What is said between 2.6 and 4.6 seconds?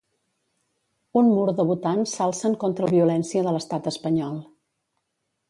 contra la violència de l'estat espanyol.